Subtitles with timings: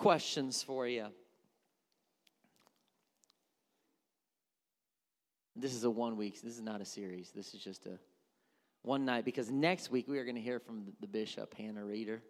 [0.00, 1.08] questions for you.
[5.54, 7.32] This is a one week, this is not a series.
[7.36, 7.98] This is just a
[8.80, 12.22] one night because next week we are going to hear from the bishop, Hannah Reeder.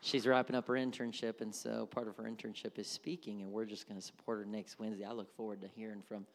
[0.00, 3.66] She's wrapping up her internship, and so part of her internship is speaking, and we're
[3.66, 5.04] just going to support her next Wednesday.
[5.04, 6.26] I look forward to hearing from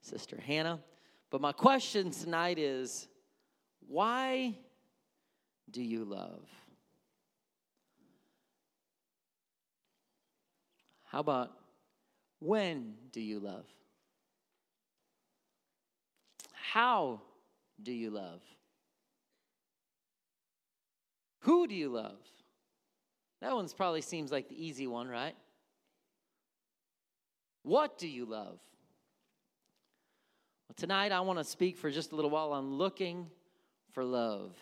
[0.00, 0.80] Sister Hannah.
[1.30, 3.06] But my question tonight is
[3.86, 4.58] why
[5.70, 6.46] do you love?
[11.04, 11.52] How about
[12.40, 13.66] when do you love?
[16.52, 17.20] How
[17.82, 18.40] do you love?
[21.40, 22.18] Who do you love?
[23.40, 25.36] That one probably seems like the easy one, right?
[27.62, 28.58] What do you love?
[30.68, 33.30] Well, tonight I want to speak for just a little while on looking
[33.92, 34.56] for love.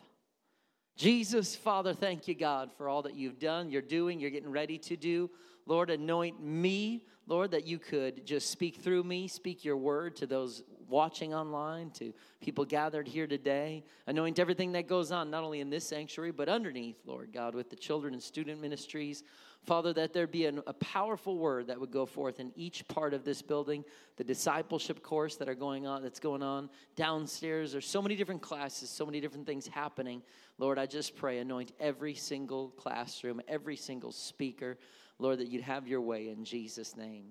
[0.97, 4.79] Jesus, Father, thank you, God, for all that you've done, you're doing, you're getting ready
[4.79, 5.31] to do.
[5.67, 10.27] Lord, anoint me, Lord, that you could just speak through me, speak your word to
[10.27, 10.63] those
[10.93, 13.83] watching online, to people gathered here today.
[14.07, 17.71] Anoint everything that goes on, not only in this sanctuary, but underneath, Lord God, with
[17.71, 19.25] the children and student ministries.
[19.65, 23.15] Father, that there be an, a powerful word that would go forth in each part
[23.15, 23.85] of this building,
[24.17, 27.73] the discipleship course that are going on, that's going on downstairs.
[27.73, 30.23] There's so many different classes, so many different things happening.
[30.59, 34.79] Lord, I just pray, anoint every single classroom, every single speaker.
[35.19, 37.27] Lord, that you'd have your way in Jesus' name.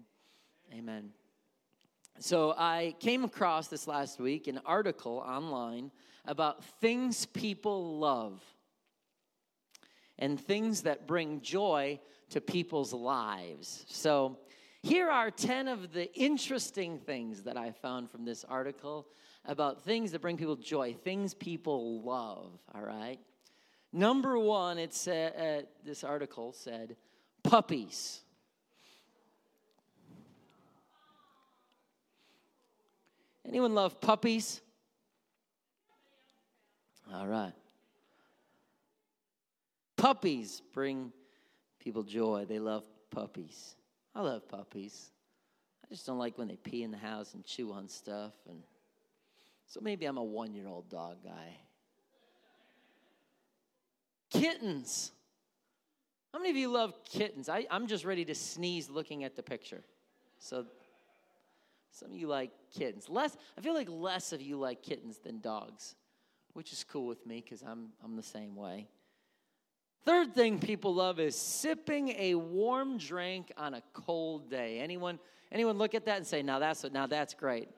[0.73, 1.12] Amen.
[2.20, 5.92] So I came across this last week an article online
[6.26, 8.42] about things people love
[10.20, 13.86] and things that bring joy to people's lives.
[13.88, 14.38] So
[14.84, 19.08] here are 10 of the interesting things that I found from this article
[19.46, 23.20] about things that bring people joy, things people love, all right?
[23.92, 26.96] Number one, it said, uh, this article said
[27.44, 28.20] puppies.
[33.47, 34.62] Anyone love puppies?
[37.13, 37.53] All right.
[39.97, 41.12] Puppies bring
[41.79, 42.46] people joy.
[42.47, 43.75] They love puppies.
[44.16, 45.12] I love puppies.
[45.84, 48.62] I just don't like when they pee in the house and chew on stuff and
[49.68, 51.56] so maybe I'm a 1-year-old dog guy.
[54.29, 55.13] Kittens.
[56.34, 57.47] How many of you love kittens?
[57.47, 59.81] I, I'm just ready to sneeze looking at the picture.
[60.40, 60.66] So
[61.91, 63.09] some of you like kittens.
[63.09, 65.96] Less, I feel like less of you like kittens than dogs,
[66.53, 68.88] which is cool with me because I'm, I'm the same way.
[70.03, 74.79] Third thing people love is sipping a warm drink on a cold day.
[74.79, 75.19] Anyone,
[75.52, 77.69] anyone look at that and say, now that's, now that's great.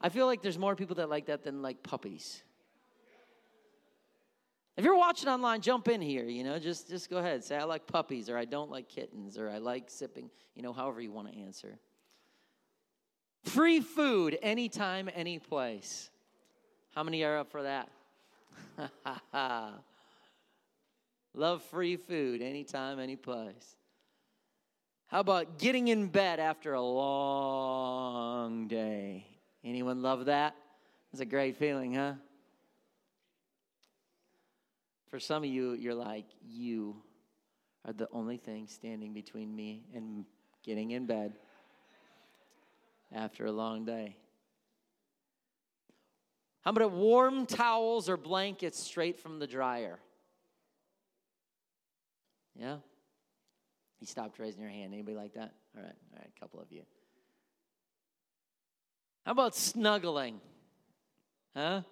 [0.00, 2.42] I feel like there's more people that like that than like puppies.
[4.76, 7.42] If you're watching online, jump in here, you know, just, just go ahead.
[7.42, 10.72] Say, I like puppies, or I don't like kittens, or I like sipping, you know,
[10.72, 11.80] however you want to answer.
[13.44, 16.10] Free food anytime, any place.
[16.94, 17.88] How many are up for that?
[21.34, 23.76] Love free food anytime, any place.
[25.06, 29.26] How about getting in bed after a long day?
[29.64, 30.54] Anyone love that?
[31.12, 32.14] It's a great feeling, huh?
[35.08, 36.96] For some of you, you're like, you
[37.86, 40.26] are the only thing standing between me and
[40.62, 41.38] getting in bed
[43.12, 44.16] after a long day.
[46.62, 49.98] How about warm towels or blankets straight from the dryer?
[52.54, 52.76] Yeah?
[54.00, 54.92] You stopped raising your hand.
[54.92, 55.54] Anybody like that?
[55.76, 56.82] All right, all right, a couple of you.
[59.24, 60.40] How about snuggling?
[61.56, 61.82] Huh?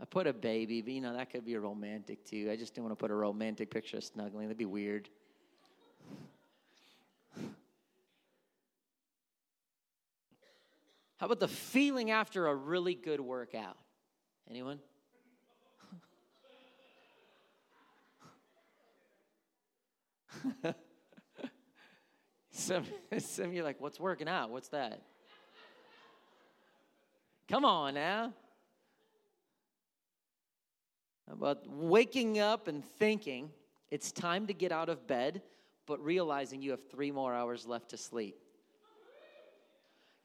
[0.00, 2.48] I put a baby, but you know, that could be romantic too.
[2.50, 4.46] I just didn't want to put a romantic picture of snuggling.
[4.46, 5.08] That'd be weird.
[11.18, 13.76] How about the feeling after a really good workout?
[14.50, 14.80] Anyone?
[22.50, 22.84] some,
[23.18, 24.50] some of you are like, what's working out?
[24.50, 25.00] What's that?
[27.48, 28.34] Come on now.
[31.30, 33.50] About waking up and thinking
[33.90, 35.42] it's time to get out of bed,
[35.86, 38.43] but realizing you have three more hours left to sleep.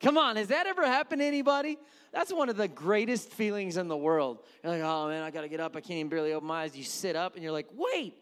[0.01, 1.77] Come on, has that ever happened to anybody?
[2.13, 4.39] That's one of the greatest feelings in the world.
[4.63, 5.75] You're like, oh man, I gotta get up.
[5.75, 6.75] I can't even barely open my eyes.
[6.75, 8.15] You sit up and you're like, wait,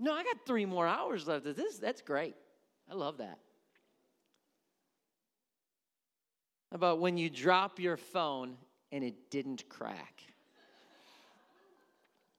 [0.00, 1.78] no, I got three more hours left this.
[1.78, 2.34] That's great.
[2.90, 3.38] I love that.
[6.72, 8.56] About when you drop your phone
[8.90, 10.22] and it didn't crack.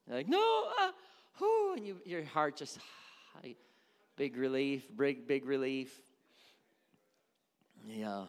[0.07, 0.91] You're like, no, uh,
[1.75, 2.79] and you, your heart just,
[4.17, 6.01] big relief, big, big relief.
[7.87, 8.25] Yeah.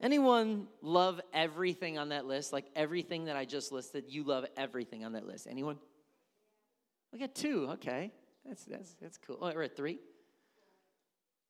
[0.00, 2.52] Anyone love everything on that list?
[2.52, 5.46] Like everything that I just listed, you love everything on that list.
[5.50, 5.78] Anyone?
[7.12, 7.68] We got two.
[7.74, 8.12] Okay,
[8.44, 9.38] that's that's that's cool.
[9.40, 9.98] Oh, we're at three,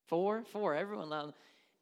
[0.06, 0.74] four, four.
[0.74, 1.32] Everyone love.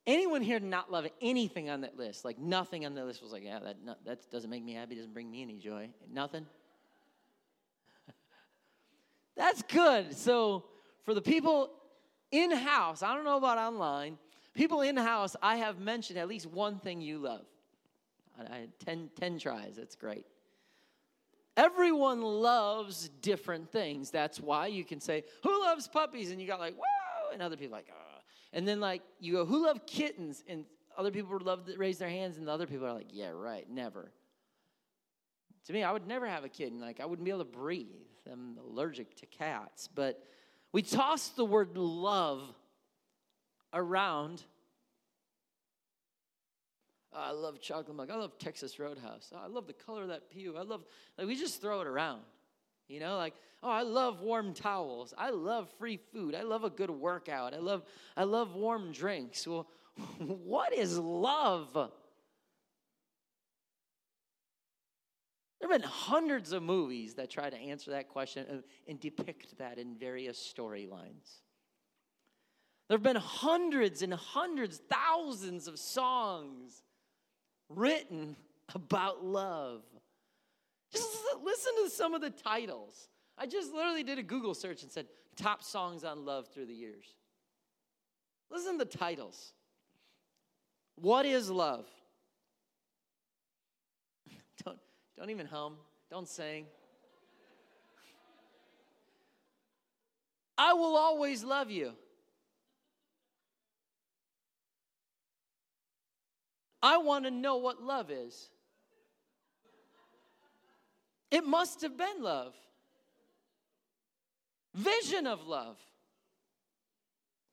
[0.07, 2.25] Anyone here not love anything on that list?
[2.25, 4.95] Like nothing on that list was like, yeah, that no, that doesn't make me happy.
[4.95, 5.91] Doesn't bring me any joy.
[6.11, 6.47] Nothing.
[9.37, 10.17] that's good.
[10.17, 10.65] So
[11.05, 11.71] for the people
[12.43, 14.19] in house, I don't know about online
[14.55, 17.45] People in house, I have mentioned at least one thing you love.
[18.39, 19.77] I had 10, 10 tries.
[19.77, 20.27] That's great.
[21.57, 24.11] Everyone loves different things.
[24.11, 26.31] That's why you can say, Who loves puppies?
[26.31, 27.33] And you got like, Whoa!
[27.33, 28.21] And other people like, oh.
[28.53, 30.43] And then like you go, Who love kittens?
[30.49, 30.65] And
[30.97, 33.69] other people love to raise their hands, and the other people are like, Yeah, right,
[33.69, 34.11] never.
[35.67, 36.81] To me, I would never have a kitten.
[36.81, 37.87] Like I wouldn't be able to breathe.
[38.31, 39.89] I'm allergic to cats.
[39.93, 40.23] But
[40.75, 42.43] we toss the word love
[43.73, 44.43] around.
[47.13, 48.11] Oh, I love chocolate milk.
[48.11, 49.31] I love Texas Roadhouse.
[49.33, 50.57] Oh, I love the color of that pew.
[50.57, 50.83] I love,
[51.17, 52.23] like, we just throw it around.
[52.89, 55.15] You know, like, oh, I love warm towels.
[55.17, 56.35] I love free food.
[56.35, 57.55] I love a good workout.
[57.55, 57.85] I love,
[58.17, 59.47] I love warm drinks.
[59.47, 59.69] Well,
[60.19, 61.93] what is love?
[65.65, 69.57] There have been hundreds of movies that try to answer that question and, and depict
[69.57, 71.41] that in various storylines.
[72.87, 76.83] There have been hundreds and hundreds, thousands of songs
[77.71, 78.37] written
[78.75, 79.85] about love.
[80.93, 81.09] Just
[81.43, 83.09] listen to some of the titles.
[83.39, 86.75] I just literally did a Google search and said top songs on love through the
[86.75, 87.07] years.
[88.51, 89.55] Listen to the titles.
[90.97, 91.87] What is love?
[94.63, 94.79] Don't,
[95.17, 95.77] don't even hum,
[96.11, 96.67] don't sing.
[100.57, 101.93] I will always love you.
[106.83, 108.51] I want to know what love is.
[111.31, 112.55] It must have been love.
[114.75, 115.79] Vision of love.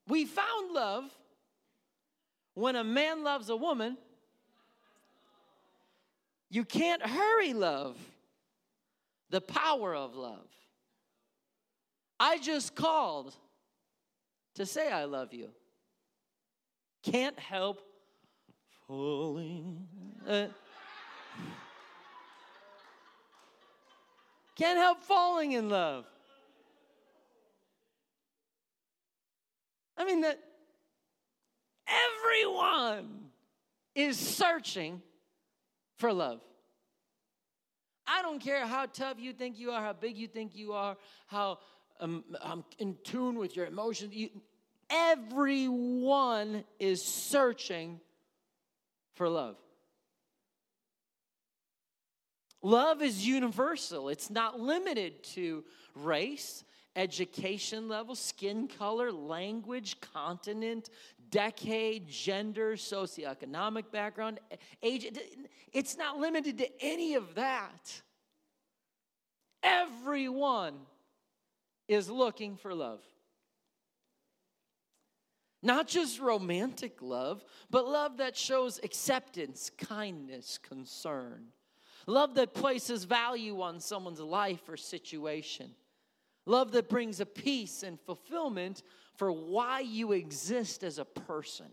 [0.08, 1.06] We found love
[2.54, 3.98] when a man loves a woman.
[6.52, 7.98] You can't hurry love,
[9.30, 10.50] the power of love.
[12.20, 13.34] I just called
[14.56, 15.48] to say I love you.
[17.04, 17.82] Can't help
[18.86, 19.88] falling.
[20.28, 20.48] Uh,
[24.58, 26.06] can't help falling in love.
[29.96, 30.38] I mean, that
[31.88, 33.30] everyone
[33.96, 35.02] is searching
[36.02, 36.42] for love.
[38.08, 40.98] I don't care how tough you think you are, how big you think you are,
[41.28, 41.60] how
[42.00, 44.14] um, I'm in tune with your emotions.
[44.14, 44.30] You,
[44.90, 48.02] everyone is searching
[49.14, 49.58] for love.
[52.64, 55.64] Love is universal, it's not limited to
[55.96, 56.64] race,
[56.96, 60.90] education level, skin color, language, continent,
[61.32, 64.40] decade, gender, socioeconomic background,
[64.84, 65.08] age.
[65.74, 68.02] It's not limited to any of that.
[69.64, 70.76] Everyone
[71.88, 73.02] is looking for love.
[75.64, 81.48] Not just romantic love, but love that shows acceptance, kindness, concern.
[82.08, 85.76] Love that places value on someone's life or situation.
[86.48, 88.82] Love that brings a peace and fulfillment
[89.16, 91.68] for why you exist as a person.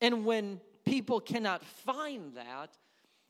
[0.00, 2.76] And when people cannot find that,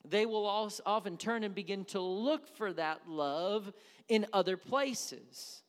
[0.05, 3.73] they will also often turn and begin to look for that love
[4.09, 5.63] in other places.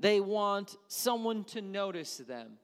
[0.00, 2.58] They want someone to notice them.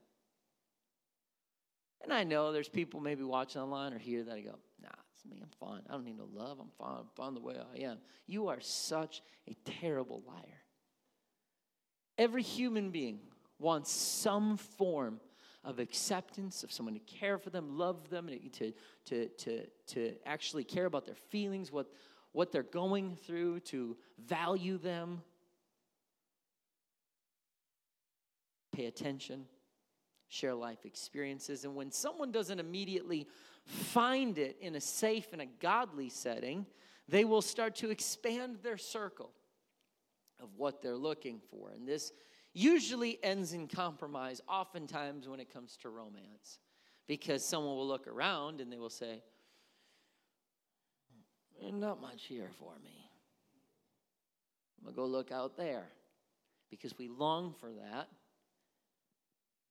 [2.02, 5.40] And I know there's people maybe watching online or here that go, nah, it's me,
[5.42, 5.82] I'm fine.
[5.88, 6.58] I don't need no love.
[6.60, 6.96] I'm fine.
[6.98, 7.98] I'm fine the way I am.
[8.26, 10.62] You are such a terrible liar.
[12.18, 13.20] Every human being
[13.58, 15.20] wants some form
[15.64, 18.72] of acceptance, of someone to care for them, love them, to,
[19.06, 21.86] to, to, to actually care about their feelings, what,
[22.32, 25.22] what they're going through, to value them.
[28.78, 29.44] pay attention,
[30.28, 31.64] share life experiences.
[31.64, 33.26] And when someone doesn't immediately
[33.64, 36.64] find it in a safe and a godly setting,
[37.08, 39.32] they will start to expand their circle
[40.40, 41.70] of what they're looking for.
[41.70, 42.12] And this
[42.52, 46.58] usually ends in compromise, oftentimes when it comes to romance,
[47.06, 49.22] because someone will look around and they will say,
[51.62, 53.10] eh, not much here for me.
[54.78, 55.86] I'm going to go look out there
[56.70, 58.08] because we long for that.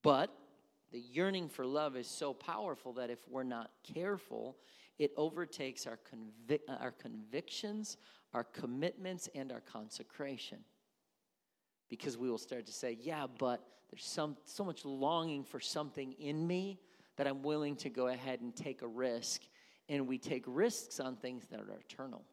[0.03, 0.33] But
[0.91, 4.57] the yearning for love is so powerful that if we're not careful,
[4.97, 7.97] it overtakes our, convic- our convictions,
[8.33, 10.59] our commitments, and our consecration.
[11.89, 16.13] Because we will start to say, yeah, but there's some, so much longing for something
[16.13, 16.79] in me
[17.15, 19.41] that I'm willing to go ahead and take a risk.
[19.89, 22.23] And we take risks on things that are eternal.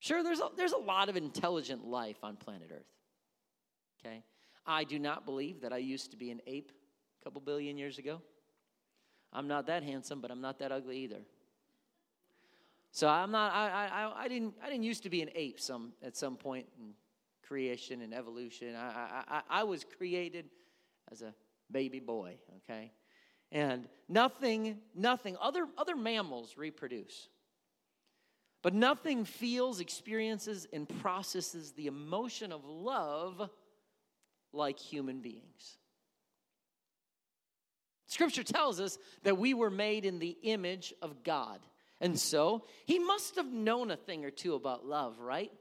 [0.00, 2.92] Sure, there's a, there's a lot of intelligent life on planet Earth.
[4.04, 4.22] Okay?
[4.66, 6.72] I do not believe that I used to be an ape
[7.20, 8.20] a couple billion years ago.
[9.32, 11.22] I'm not that handsome, but I'm not that ugly either.
[12.94, 13.54] So I'm not.
[13.54, 14.54] I, I, I didn't.
[14.62, 15.58] I didn't used to be an ape.
[15.58, 16.92] Some at some point in
[17.42, 18.76] creation and evolution.
[18.76, 20.44] I, I, I was created
[21.10, 21.34] as a
[21.70, 22.36] baby boy.
[22.58, 22.92] Okay,
[23.50, 25.38] and nothing, nothing.
[25.40, 27.30] Other other mammals reproduce,
[28.60, 33.48] but nothing feels, experiences, and processes the emotion of love
[34.52, 35.78] like human beings.
[38.04, 41.58] Scripture tells us that we were made in the image of God.
[42.02, 45.52] And so he must have known a thing or two about love, right?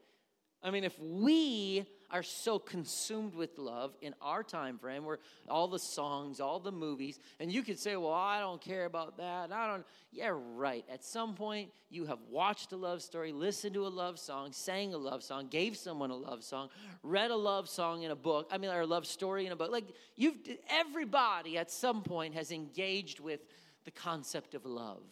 [0.64, 5.68] I mean, if we are so consumed with love in our time frame where all
[5.68, 9.52] the songs all the movies and you could say well i don't care about that.
[9.54, 10.84] I don't yeah right.
[10.92, 14.94] At some point you have watched a love story listened to a love song sang
[14.94, 16.68] a love song gave someone a love song
[17.02, 19.56] read a love song in a book i mean or a love story in a
[19.56, 19.72] book.
[19.72, 19.86] Like
[20.18, 20.36] you've
[20.70, 23.40] everybody at some point has engaged with
[23.86, 25.04] the concept of love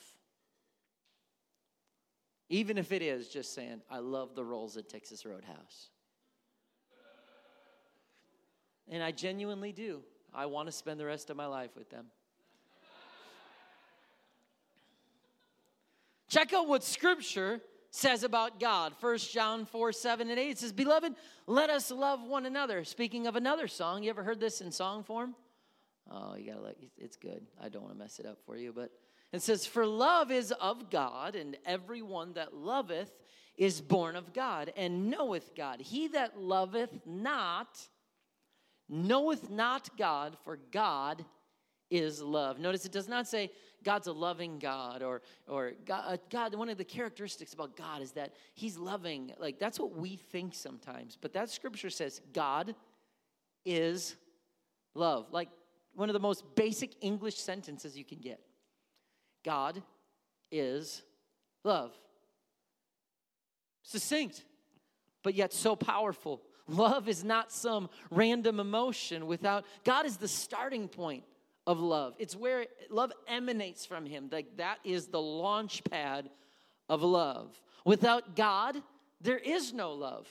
[2.49, 5.89] even if it is just saying i love the rolls at texas roadhouse
[8.89, 10.01] and I genuinely do.
[10.33, 12.05] I want to spend the rest of my life with them.
[16.27, 18.93] Check out what Scripture says about God.
[18.99, 21.13] 1 John 4 7 and 8 it says, Beloved,
[21.47, 22.83] let us love one another.
[22.83, 25.35] Speaking of another song, you ever heard this in song form?
[26.11, 27.45] Oh, you gotta let it's good.
[27.59, 28.91] I don't want to mess it up for you, but
[29.31, 33.11] it says, For love is of God, and everyone that loveth
[33.59, 35.81] is born of God and knoweth God.
[35.81, 37.77] He that loveth not
[38.87, 41.23] knoweth not God, for God
[41.89, 42.57] is love.
[42.57, 43.51] Notice it does not say
[43.83, 48.01] God's a loving God or or God, uh, God, one of the characteristics about God
[48.01, 49.33] is that he's loving.
[49.39, 51.17] Like that's what we think sometimes.
[51.19, 52.75] But that scripture says God
[53.65, 54.15] is
[54.95, 55.27] love.
[55.31, 55.49] Like
[55.93, 58.39] one of the most basic English sentences you can get.
[59.43, 59.81] God
[60.51, 61.01] is
[61.63, 61.91] love.
[63.83, 64.43] Succinct,
[65.23, 66.41] but yet so powerful.
[66.67, 71.23] Love is not some random emotion without, God is the starting point
[71.65, 72.15] of love.
[72.19, 74.29] It's where love emanates from Him.
[74.31, 76.29] Like that is the launch pad
[76.87, 77.59] of love.
[77.85, 78.75] Without God,
[79.21, 80.27] there is no love.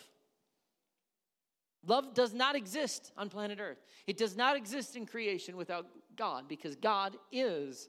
[1.86, 3.78] Love does not exist on planet Earth.
[4.06, 5.86] It does not exist in creation without
[6.16, 7.88] God because God is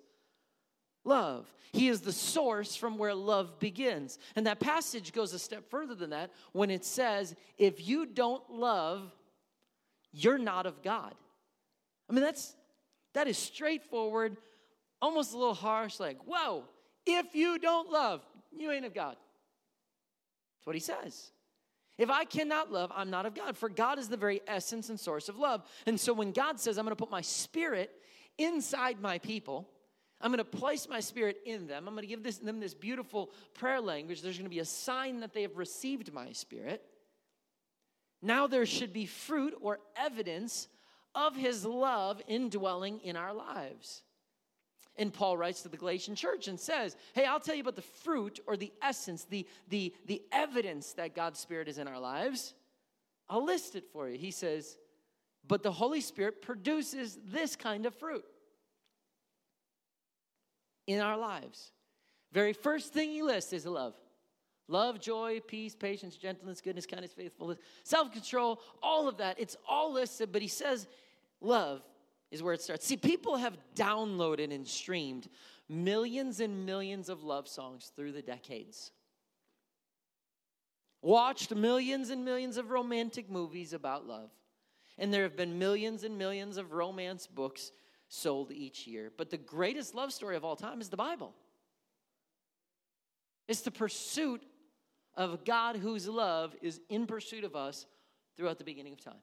[1.03, 1.51] love.
[1.71, 4.17] He is the source from where love begins.
[4.35, 8.49] And that passage goes a step further than that when it says, if you don't
[8.49, 9.11] love,
[10.11, 11.13] you're not of God.
[12.09, 12.55] I mean, that's
[13.13, 14.37] that is straightforward,
[15.01, 16.63] almost a little harsh, like, whoa,
[17.05, 18.21] if you don't love,
[18.55, 19.15] you ain't of God.
[20.57, 21.31] That's what he says.
[21.97, 23.57] If I cannot love, I'm not of God.
[23.57, 25.63] For God is the very essence and source of love.
[25.85, 27.91] And so when God says, I'm going to put my spirit
[28.37, 29.67] inside my people,
[30.21, 31.87] I'm going to place my spirit in them.
[31.87, 34.21] I'm going to give this, them this beautiful prayer language.
[34.21, 36.83] There's going to be a sign that they have received my spirit.
[38.21, 40.67] Now there should be fruit or evidence
[41.15, 44.03] of his love indwelling in our lives.
[44.97, 47.81] And Paul writes to the Galatian church and says, Hey, I'll tell you about the
[47.81, 52.53] fruit or the essence, the, the, the evidence that God's Spirit is in our lives.
[53.29, 54.17] I'll list it for you.
[54.17, 54.77] He says,
[55.47, 58.25] But the Holy Spirit produces this kind of fruit
[60.89, 61.71] in our lives.
[62.31, 63.93] Very first thing he lists is love.
[64.67, 69.39] Love, joy, peace, patience, gentleness, goodness, kindness, faithfulness, self control, all of that.
[69.39, 70.87] It's all listed, but he says
[71.41, 71.81] love
[72.31, 72.85] is where it starts.
[72.85, 75.27] See, people have downloaded and streamed
[75.67, 78.91] millions and millions of love songs through the decades,
[81.01, 84.31] watched millions and millions of romantic movies about love,
[84.97, 87.71] and there have been millions and millions of romance books
[88.09, 89.11] sold each year.
[89.15, 91.33] But the greatest love story of all time is the Bible.
[93.47, 94.43] It's the pursuit
[95.15, 97.85] of God whose love is in pursuit of us
[98.35, 99.21] throughout the beginning of time.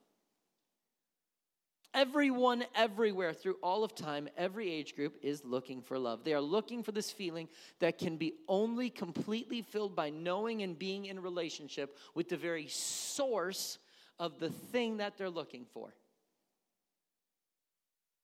[1.94, 6.24] Everyone, everywhere, through all of time, every age group is looking for love.
[6.24, 10.78] They are looking for this feeling that can be only completely filled by knowing and
[10.78, 13.78] being in relationship with the very source
[14.18, 15.94] of the thing that they're looking for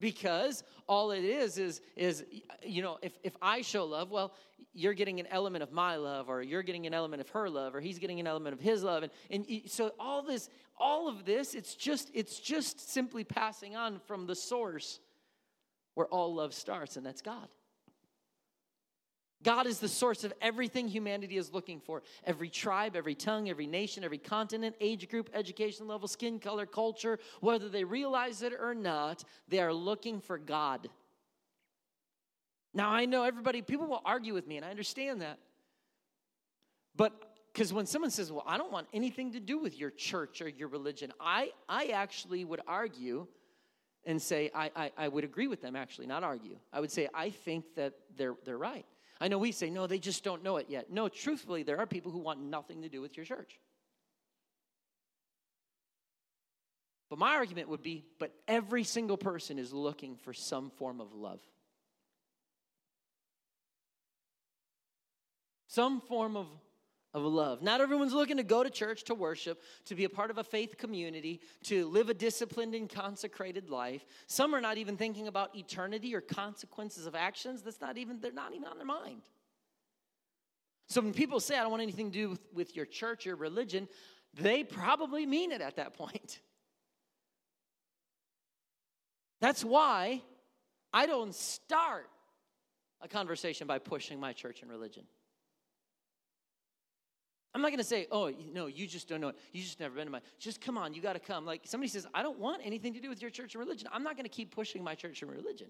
[0.02, 2.24] because all it is is is
[2.62, 4.34] you know if, if i show love well
[4.74, 7.74] you're getting an element of my love or you're getting an element of her love
[7.74, 11.24] or he's getting an element of his love and, and so all this all of
[11.24, 14.98] this it's just it's just simply passing on from the source
[15.94, 17.48] where all love starts and that's god
[19.42, 22.02] God is the source of everything humanity is looking for.
[22.24, 27.18] Every tribe, every tongue, every nation, every continent, age group, education level, skin color, culture,
[27.40, 30.88] whether they realize it or not, they are looking for God.
[32.74, 35.38] Now, I know everybody, people will argue with me, and I understand that.
[36.96, 37.12] But
[37.52, 40.48] because when someone says, Well, I don't want anything to do with your church or
[40.48, 43.26] your religion, I, I actually would argue
[44.04, 46.56] and say, I, I, I would agree with them, actually, not argue.
[46.72, 48.86] I would say, I think that they're, they're right.
[49.22, 50.90] I know we say, no, they just don't know it yet.
[50.90, 53.60] No, truthfully, there are people who want nothing to do with your church.
[57.08, 61.14] But my argument would be, but every single person is looking for some form of
[61.14, 61.38] love.
[65.68, 66.48] Some form of
[67.14, 67.62] of love.
[67.62, 70.44] Not everyone's looking to go to church to worship, to be a part of a
[70.44, 74.04] faith community, to live a disciplined and consecrated life.
[74.26, 77.62] Some are not even thinking about eternity or consequences of actions.
[77.62, 79.22] That's not even, they're not even on their mind.
[80.88, 83.36] So when people say, I don't want anything to do with, with your church or
[83.36, 83.88] religion,
[84.34, 86.40] they probably mean it at that point.
[89.40, 90.22] That's why
[90.92, 92.08] I don't start
[93.00, 95.04] a conversation by pushing my church and religion.
[97.54, 99.36] I'm not to say, oh, no, you just don't know it.
[99.52, 100.20] You just never been to my.
[100.38, 101.44] Just come on, you got to come.
[101.44, 103.88] Like somebody says, I don't want anything to do with your church and religion.
[103.92, 105.68] I'm not to keep pushing my church and religion.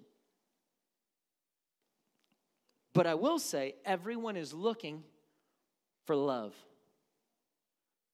[2.92, 5.02] But I will say, everyone is looking
[6.04, 6.54] for love.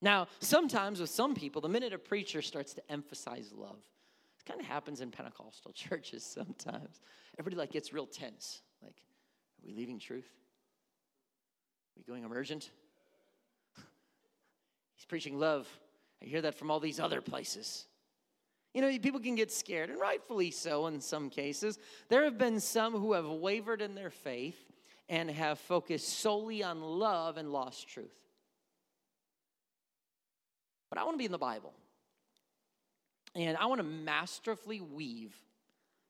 [0.00, 3.82] Now, sometimes with some people, the minute a preacher starts to emphasize love,
[4.38, 7.00] it kind of happens in Pentecostal churches sometimes.
[7.38, 8.62] Everybody like gets real tense.
[8.82, 10.28] Like, are we leaving truth?
[11.96, 12.70] Are we going emergent?
[14.98, 15.68] He's preaching love.
[16.20, 17.86] I hear that from all these other places.
[18.74, 21.78] You know, people can get scared, and rightfully so in some cases.
[22.08, 24.60] There have been some who have wavered in their faith
[25.08, 28.10] and have focused solely on love and lost truth.
[30.90, 31.72] But I want to be in the Bible.
[33.36, 35.36] And I want to masterfully weave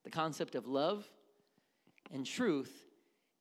[0.02, 1.06] the concept of love
[2.10, 2.72] and truth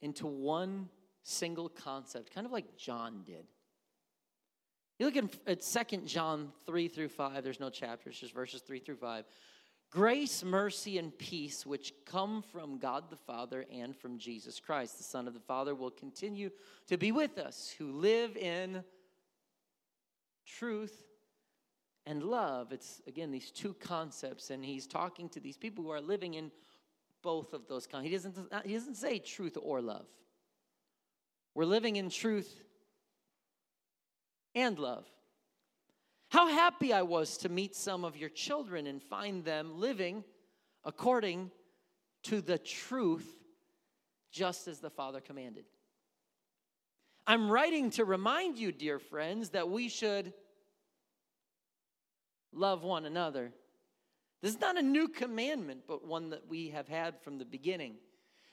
[0.02, 0.90] into one
[1.24, 3.46] single concept, kind of like John did.
[5.00, 8.96] You look at, 2 John 3 through 5, there's no chapters, just verses 3 through
[8.96, 9.26] 5.
[9.90, 15.04] Grace, mercy, and peace, which come from God the Father and from Jesus Christ, the
[15.04, 16.50] Son of the Father, will continue
[16.88, 18.84] to be with us who live in
[20.46, 21.06] truth
[22.06, 22.72] and love.
[22.72, 26.52] It's, again, these two concepts, and he's talking to these people who are living in
[27.22, 27.88] both of those.
[28.02, 30.08] He doesn't, he doesn't say truth or love.
[31.54, 32.64] We're living in truth
[34.58, 35.06] and love.
[36.30, 40.24] How happy I was to meet some of your children and find them living
[40.84, 41.52] according
[42.24, 43.28] to the truth,
[44.32, 45.66] just as the Father commanded.
[47.26, 50.34] I'm writing to remind you, dear friends, that we should
[52.52, 53.52] love one another.
[54.42, 57.96] This is not a new commandment, but one that we have had from the beginning.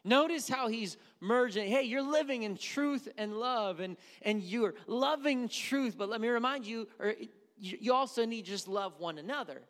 [0.05, 1.69] Notice how he's merging.
[1.69, 5.97] Hey, you're living in truth and love, and, and you're loving truth.
[5.97, 7.15] But let me remind you, or
[7.59, 9.63] you also need just love one another.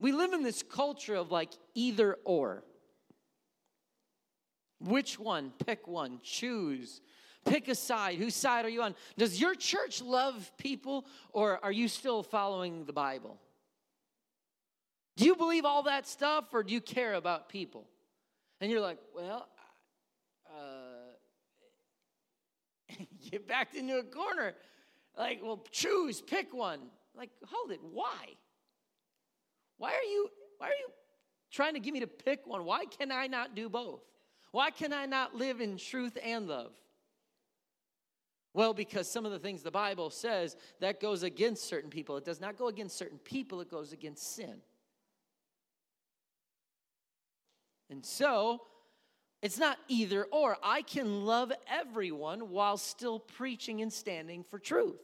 [0.00, 2.64] We live in this culture of like either or.
[4.80, 5.52] Which one?
[5.64, 6.18] Pick one.
[6.22, 7.00] Choose.
[7.44, 8.18] Pick a side.
[8.18, 8.96] Whose side are you on?
[9.16, 13.38] Does your church love people, or are you still following the Bible?
[15.16, 17.86] Do you believe all that stuff, or do you care about people?
[18.60, 19.48] And you're like, well,
[20.48, 21.14] uh,
[23.20, 24.54] you backed into a corner.
[25.16, 26.80] Like, well, choose, pick one.
[27.16, 28.34] Like, hold it, why?
[29.78, 30.88] Why are you, why are you
[31.50, 32.64] trying to get me to pick one?
[32.64, 34.02] Why can I not do both?
[34.52, 36.72] Why can I not live in truth and love?
[38.54, 42.16] Well, because some of the things the Bible says that goes against certain people.
[42.16, 44.62] It does not go against certain people, it goes against sin.
[47.90, 48.62] And so,
[49.42, 50.56] it's not either or.
[50.62, 55.00] I can love everyone while still preaching and standing for truth.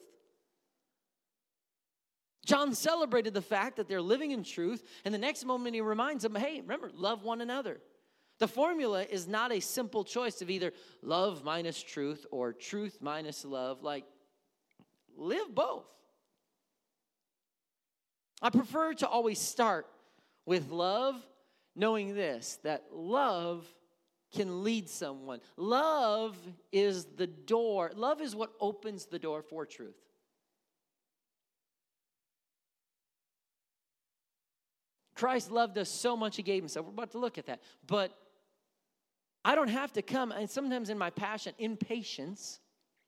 [2.44, 6.24] John celebrated the fact that they're living in truth, and the next moment he reminds
[6.24, 7.80] them, hey, remember, love one another.
[8.40, 13.44] The formula is not a simple choice of either love minus truth or truth minus
[13.44, 13.84] love.
[13.84, 14.04] Like,
[15.16, 15.86] live both.
[18.40, 19.86] I prefer to always start
[20.44, 21.14] with love,
[21.74, 23.66] knowing this that love
[24.32, 25.40] can lead someone.
[25.56, 26.36] Love
[26.72, 29.96] is the door, love is what opens the door for truth.
[35.14, 36.86] Christ loved us so much, He gave Himself.
[36.86, 37.60] We're about to look at that.
[37.86, 38.12] But
[39.44, 42.60] I don't have to come, and sometimes in my passion, impatience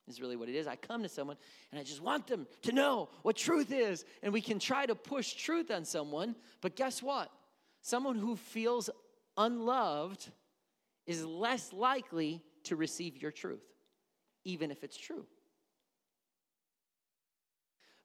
[0.07, 0.66] is really what it is.
[0.66, 1.37] I come to someone
[1.70, 4.05] and I just want them to know what truth is.
[4.22, 7.31] And we can try to push truth on someone, but guess what?
[7.85, 8.88] Someone who feels
[9.37, 10.31] unloved
[11.07, 13.62] is less likely to receive your truth,
[14.42, 15.27] even if it's true.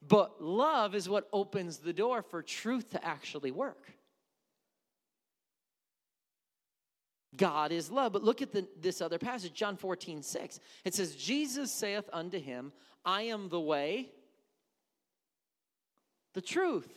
[0.06, 3.94] But love is what opens the door for truth to actually work.
[7.38, 8.12] God is love.
[8.12, 10.60] But look at the, this other passage, John 14, 6.
[10.84, 12.74] It says, Jesus saith unto him,
[13.06, 14.10] I am the way,
[16.34, 16.92] the truth,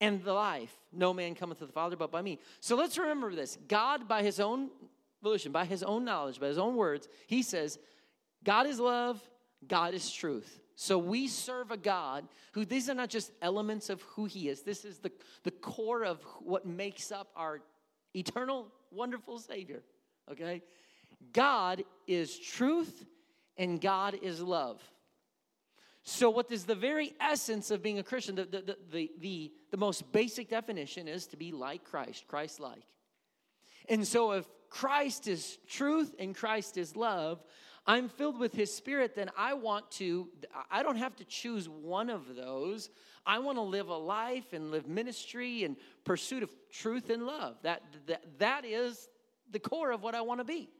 [0.00, 0.74] and the life.
[0.92, 2.38] No man cometh to the Father but by me.
[2.60, 3.58] So let's remember this.
[3.68, 4.70] God, by his own
[5.22, 7.78] volition, by his own knowledge, by his own words, he says,
[8.44, 9.20] God is love,
[9.66, 10.60] God is truth.
[10.76, 14.62] So we serve a God who, these are not just elements of who he is.
[14.62, 15.12] This is the,
[15.44, 17.60] the core of what makes up our
[18.16, 19.82] eternal, wonderful Savior.
[20.32, 20.62] Okay?
[21.34, 23.04] God is truth
[23.58, 24.80] and God is love.
[26.10, 28.34] So, what is the very essence of being a Christian?
[28.34, 32.82] The, the, the, the, the most basic definition is to be like Christ, Christ like.
[33.88, 37.44] And so, if Christ is truth and Christ is love,
[37.86, 40.28] I'm filled with His Spirit, then I want to,
[40.68, 42.90] I don't have to choose one of those.
[43.24, 47.56] I want to live a life and live ministry and pursuit of truth and love.
[47.62, 49.08] That, that, that is
[49.52, 50.70] the core of what I want to be.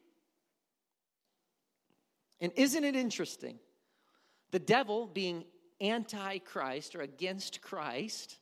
[2.40, 3.60] And isn't it interesting?
[4.50, 5.44] The devil being
[5.80, 8.38] anti Christ or against Christ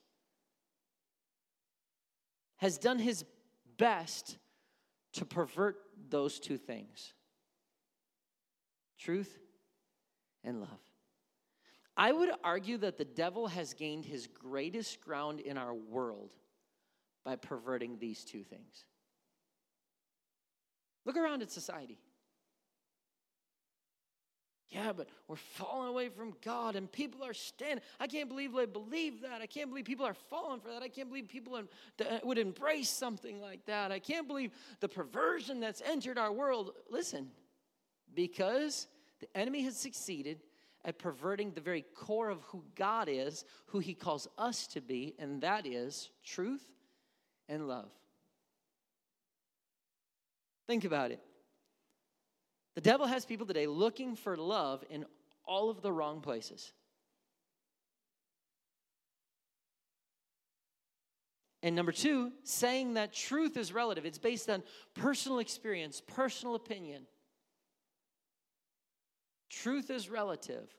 [2.57, 3.25] has done his
[3.77, 4.38] best
[5.14, 5.77] to pervert
[6.09, 7.12] those two things
[8.99, 9.38] truth
[10.42, 10.81] and love.
[11.97, 16.35] I would argue that the devil has gained his greatest ground in our world
[17.25, 18.85] by perverting these two things.
[21.05, 21.99] Look around at society.
[24.70, 27.83] Yeah, but we're falling away from God and people are standing.
[27.98, 29.40] I can't believe they believe that.
[29.40, 30.83] I can't believe people are falling for that.
[30.83, 31.59] I can't believe people
[32.22, 33.90] would embrace something like that.
[33.92, 36.72] I can't believe the perversion that's entered our world.
[36.90, 37.31] Listen,
[38.14, 38.88] because
[39.20, 40.42] the enemy has succeeded
[40.85, 45.14] at perverting the very core of who God is, who He calls us to be,
[45.18, 46.66] and that is truth
[47.48, 47.88] and love.
[50.66, 51.22] Think about it.
[52.78, 55.04] The devil has people today looking for love in
[55.44, 56.72] all of the wrong places.
[61.60, 64.06] And number two, saying that truth is relative.
[64.06, 64.62] It's based on
[64.94, 67.02] personal experience, personal opinion.
[69.50, 70.70] Truth is relative.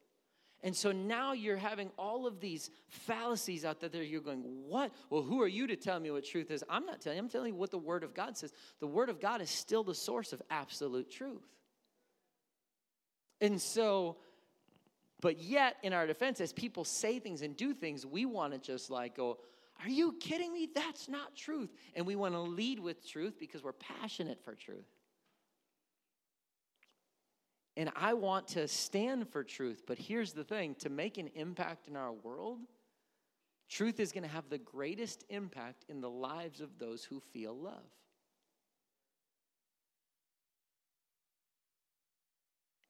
[0.64, 4.02] And so now you're having all of these fallacies out there.
[4.02, 4.94] You're going, what?
[5.10, 6.64] Well, who are you to tell me what truth is?
[6.70, 7.24] I'm not telling you.
[7.24, 8.54] I'm telling you what the Word of God says.
[8.80, 11.59] The Word of God is still the source of absolute truth.
[13.42, 14.18] And so,
[15.22, 18.60] but yet, in our defense, as people say things and do things, we want to
[18.60, 19.38] just like go,
[19.84, 20.70] Are you kidding me?
[20.74, 21.70] That's not truth.
[21.96, 24.88] And we want to lead with truth because we're passionate for truth.
[27.78, 29.84] And I want to stand for truth.
[29.88, 32.60] But here's the thing to make an impact in our world,
[33.70, 37.56] truth is going to have the greatest impact in the lives of those who feel
[37.56, 37.86] love.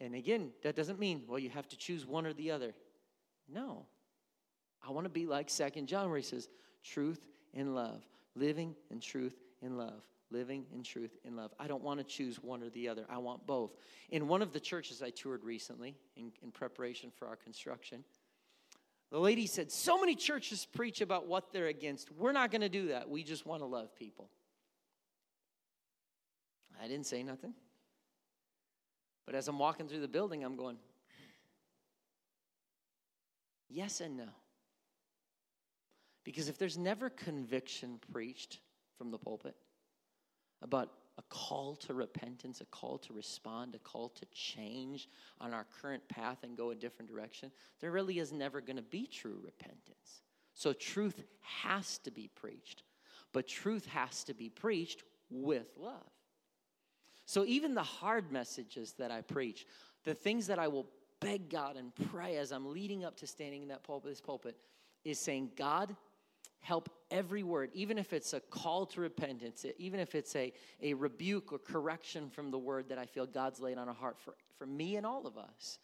[0.01, 2.73] And again, that doesn't mean, well, you have to choose one or the other.
[3.51, 3.85] No.
[4.87, 6.47] I want to be like Second John, where he says,
[6.83, 8.01] truth and love,
[8.35, 11.51] living in truth and love living in truth in love.
[11.59, 13.05] I don't want to choose one or the other.
[13.09, 13.75] I want both.
[14.11, 18.03] In one of the churches I toured recently in, in preparation for our construction,
[19.11, 22.11] the lady said, So many churches preach about what they're against.
[22.11, 23.09] We're not going to do that.
[23.09, 24.29] We just want to love people.
[26.81, 27.53] I didn't say nothing.
[29.29, 30.77] But as I'm walking through the building, I'm going,
[33.69, 34.29] Yes and no.
[36.23, 38.57] Because if there's never conviction preached
[38.97, 39.55] from the pulpit,
[40.63, 40.89] about
[41.19, 45.07] a call to repentance, a call to respond, a call to change
[45.39, 48.81] on our current path and go a different direction, there really is never going to
[48.81, 50.23] be true repentance.
[50.55, 52.81] So truth has to be preached,
[53.31, 56.09] but truth has to be preached with love.
[57.29, 59.67] So even the hard messages that I preach,
[60.03, 60.87] the things that I will
[61.19, 64.57] beg God and pray as I'm leading up to standing in that pulpit, this pulpit,
[65.05, 65.95] is saying, God,
[66.59, 70.95] help every word, even if it's a call to repentance, even if it's a, a
[70.95, 74.33] rebuke or correction from the word that I feel God's laid on a heart for,
[74.57, 75.77] for me and all of us.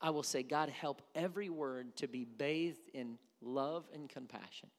[0.00, 4.70] I will say, God, help every word to be bathed in love and compassion.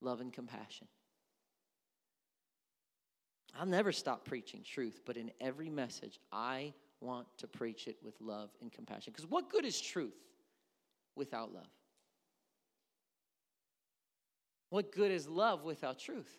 [0.00, 0.86] Love and compassion.
[3.56, 8.14] I'll never stop preaching truth, but in every message, I want to preach it with
[8.20, 9.12] love and compassion.
[9.12, 10.16] Because what good is truth
[11.16, 11.68] without love?
[14.70, 16.30] What good is love without truth?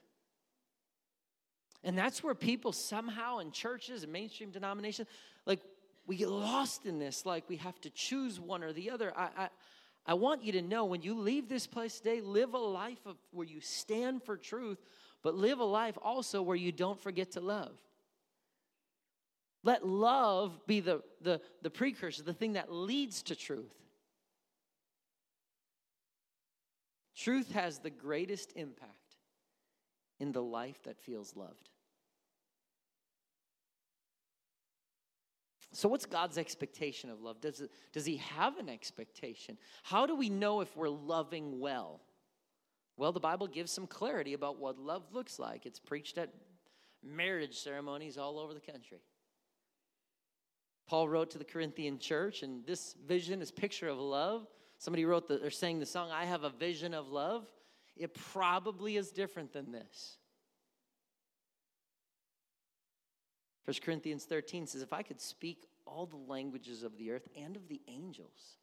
[1.83, 5.07] And that's where people somehow in churches and mainstream denominations,
[5.45, 5.61] like
[6.05, 9.13] we get lost in this, like we have to choose one or the other.
[9.15, 9.49] I, I,
[10.05, 13.15] I want you to know when you leave this place today, live a life of
[13.31, 14.79] where you stand for truth,
[15.23, 17.77] but live a life also where you don't forget to love.
[19.63, 23.75] Let love be the, the, the precursor, the thing that leads to truth.
[27.15, 28.93] Truth has the greatest impact
[30.19, 31.69] in the life that feels loved.
[35.71, 37.41] So, what's God's expectation of love?
[37.41, 39.57] Does, it, does He have an expectation?
[39.83, 42.01] How do we know if we're loving well?
[42.99, 45.65] Well, the Bible gives some clarity about what love looks like.
[45.65, 46.33] It's preached at
[47.01, 48.99] marriage ceremonies all over the country.
[50.85, 54.47] Paul wrote to the Corinthian church, and this vision, this picture of love,
[54.79, 57.47] somebody wrote the, or sang the song, I have a vision of love.
[57.95, 60.17] It probably is different than this.
[63.63, 67.55] 1 Corinthians 13 says, If I could speak all the languages of the earth and
[67.55, 68.58] of the angels,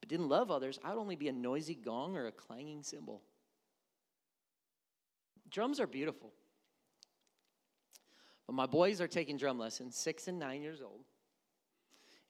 [0.00, 3.22] but didn't love others, I would only be a noisy gong or a clanging cymbal.
[5.50, 6.32] Drums are beautiful.
[8.46, 11.04] But my boys are taking drum lessons, six and nine years old.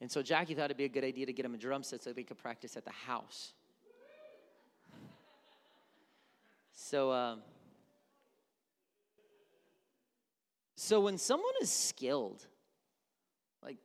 [0.01, 2.03] And so Jackie thought it'd be a good idea to get them a drum set
[2.03, 3.53] so they could practice at the house.
[6.73, 7.43] So, um,
[10.77, 12.47] so when someone is skilled,
[13.63, 13.77] like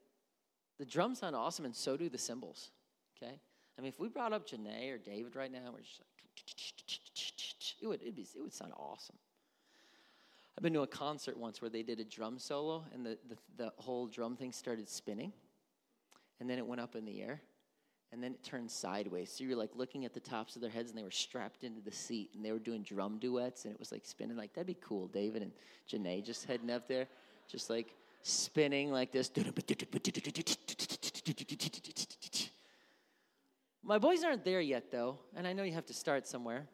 [0.79, 2.71] the drums sound awesome, and so do the cymbals.
[3.17, 3.33] Okay,
[3.77, 6.07] I mean, if we brought up Janae or David right now, we're just like,
[7.81, 9.17] it would it'd be, it would sound awesome.
[10.57, 13.35] I've been to a concert once where they did a drum solo and the, the,
[13.57, 15.33] the whole drum thing started spinning.
[16.39, 17.41] And then it went up in the air.
[18.13, 19.29] And then it turned sideways.
[19.29, 21.81] So you're like looking at the tops of their heads and they were strapped into
[21.81, 24.67] the seat and they were doing drum duets and it was like spinning like that'd
[24.67, 25.07] be cool.
[25.07, 25.51] David and
[25.89, 27.07] Janae just heading up there,
[27.49, 29.29] just like spinning like this.
[33.87, 36.65] My boys aren't there yet though, and I know you have to start somewhere.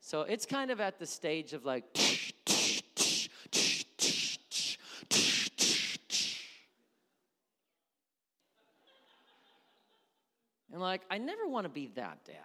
[0.00, 1.84] So it's kind of at the stage of like
[10.72, 12.36] And like, I never want to be that dad.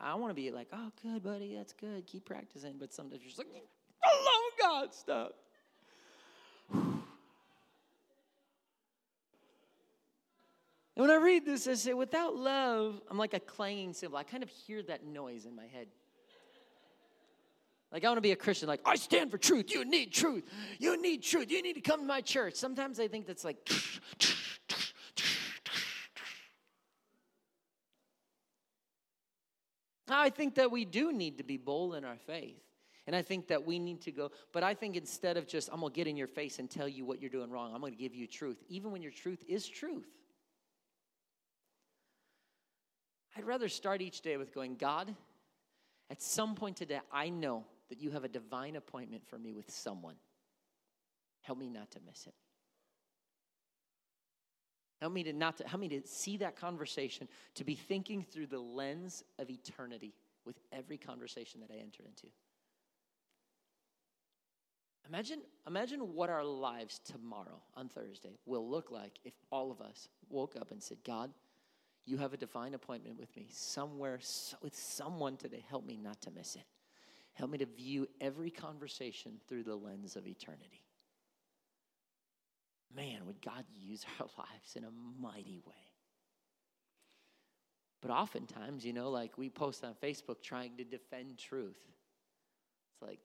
[0.00, 2.06] I want to be like, oh, good, buddy, that's good.
[2.06, 2.76] Keep practicing.
[2.78, 3.48] But sometimes you're just like,
[4.02, 5.34] oh, God, stop.
[10.94, 14.18] When I read this, I say, without love, I'm like a clanging cymbal.
[14.18, 15.88] I kind of hear that noise in my head.
[17.92, 19.72] Like, I want to be a Christian, like, I stand for truth.
[19.72, 20.42] You need truth.
[20.78, 21.50] You need truth.
[21.50, 22.54] You need to come to my church.
[22.54, 23.68] Sometimes I think that's like,
[30.08, 32.60] I think that we do need to be bold in our faith.
[33.06, 35.80] And I think that we need to go, but I think instead of just, I'm
[35.80, 38.14] gonna get in your face and tell you what you're doing wrong, I'm gonna give
[38.14, 40.08] you truth, even when your truth is truth.
[43.36, 45.14] I'd rather start each day with going, God,
[46.10, 49.70] at some point today, I know that you have a divine appointment for me with
[49.70, 50.16] someone.
[51.42, 52.34] Help me not to miss it.
[55.00, 58.46] Help me to not to, help me to see that conversation, to be thinking through
[58.46, 60.14] the lens of eternity
[60.46, 62.28] with every conversation that I enter into.
[65.08, 70.08] Imagine, imagine what our lives tomorrow on Thursday will look like if all of us
[70.30, 71.30] woke up and said, God,
[72.06, 74.18] you have a divine appointment with me somewhere
[74.62, 75.64] with someone today.
[75.68, 76.66] Help me not to miss it.
[77.32, 80.84] Help me to view every conversation through the lens of eternity
[82.96, 84.90] man, would God use our lives in a
[85.20, 85.74] mighty way.
[88.00, 91.78] But oftentimes, you know, like we post on Facebook trying to defend truth.
[92.92, 93.20] It's like,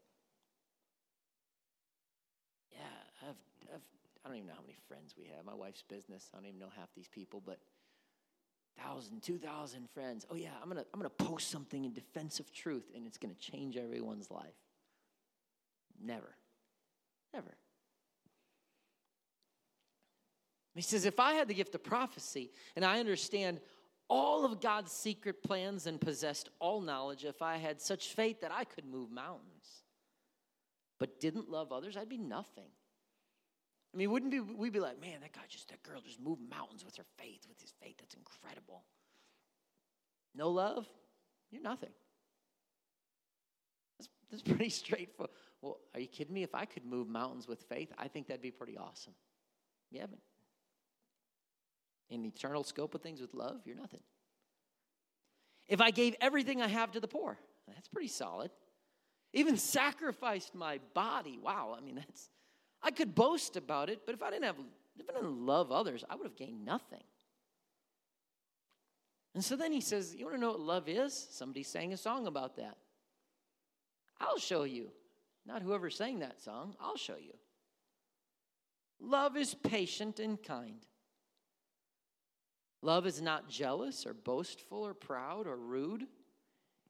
[2.71, 3.35] yeah, I've,
[3.73, 3.81] I've,
[4.23, 5.45] I don't even know how many friends we have.
[5.45, 6.29] My wife's business.
[6.33, 7.59] I don't even know half these people, but
[8.77, 10.25] thousand, two thousand friends.
[10.29, 13.33] Oh yeah, I'm gonna I'm gonna post something in defense of truth, and it's gonna
[13.35, 14.55] change everyone's life.
[16.01, 16.35] Never,
[17.33, 17.55] never.
[20.75, 23.59] He says, if I had the gift of prophecy and I understand
[24.07, 28.53] all of God's secret plans and possessed all knowledge, if I had such faith that
[28.53, 29.83] I could move mountains,
[30.97, 32.69] but didn't love others, I'd be nothing.
[33.93, 36.41] I mean, wouldn't be, we'd be like, man, that guy just, that girl just moved
[36.49, 37.95] mountains with her faith, with his faith.
[37.99, 38.83] That's incredible.
[40.35, 40.85] No love,
[41.51, 41.89] you're nothing.
[43.97, 45.31] That's, that's pretty straightforward.
[45.61, 46.43] Well, are you kidding me?
[46.43, 49.13] If I could move mountains with faith, I think that'd be pretty awesome.
[49.91, 50.19] Yeah, but
[52.09, 54.01] in the eternal scope of things with love, you're nothing.
[55.67, 58.51] If I gave everything I have to the poor, that's pretty solid.
[59.33, 61.39] Even sacrificed my body.
[61.41, 62.29] Wow, I mean, that's,
[62.81, 64.55] I could boast about it, but if I didn't have,
[64.97, 67.03] if I didn't love others, I would have gained nothing.
[69.35, 71.27] And so then he says, You want to know what love is?
[71.31, 72.77] Somebody sang a song about that.
[74.19, 74.91] I'll show you.
[75.45, 77.33] Not whoever sang that song, I'll show you.
[78.99, 80.85] Love is patient and kind.
[82.81, 86.07] Love is not jealous or boastful or proud or rude.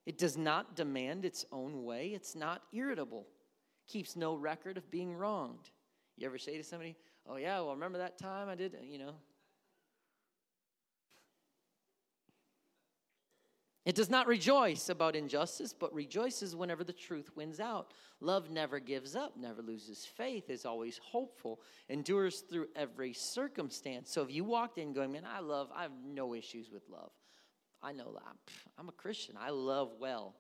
[0.06, 2.10] It does not demand its own way.
[2.10, 3.28] It's not irritable.
[3.88, 5.70] Keeps no record of being wronged.
[6.20, 9.14] You ever say to somebody, Oh, yeah, well, remember that time I did, you know?
[13.86, 17.94] It does not rejoice about injustice, but rejoices whenever the truth wins out.
[18.20, 24.12] Love never gives up, never loses faith, is always hopeful, endures through every circumstance.
[24.12, 27.12] So if you walked in going, Man, I love, I have no issues with love.
[27.82, 28.54] I know that.
[28.78, 29.36] I'm a Christian.
[29.40, 30.36] I love well.